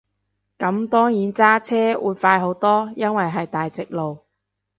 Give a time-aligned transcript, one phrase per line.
[0.57, 4.25] 咁當然揸車會快好多，因為係大直路